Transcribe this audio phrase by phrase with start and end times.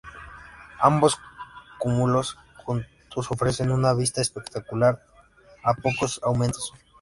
[0.79, 1.19] Ambos
[1.77, 5.05] cúmulos juntos ofrecen una vista espectacular
[5.63, 6.73] a pocos aumentos.